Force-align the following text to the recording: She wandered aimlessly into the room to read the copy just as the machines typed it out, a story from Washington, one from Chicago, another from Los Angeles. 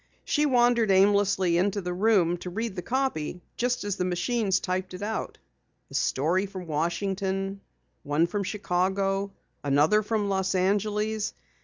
She 0.25 0.47
wandered 0.47 0.89
aimlessly 0.89 1.59
into 1.59 1.79
the 1.79 1.93
room 1.93 2.37
to 2.37 2.49
read 2.49 2.75
the 2.75 2.81
copy 2.81 3.39
just 3.55 3.83
as 3.83 3.97
the 3.97 4.03
machines 4.03 4.59
typed 4.59 4.95
it 4.95 5.03
out, 5.03 5.37
a 5.91 5.93
story 5.93 6.47
from 6.47 6.65
Washington, 6.65 7.61
one 8.01 8.25
from 8.25 8.43
Chicago, 8.43 9.31
another 9.63 10.01
from 10.01 10.27
Los 10.27 10.55
Angeles. 10.55 11.35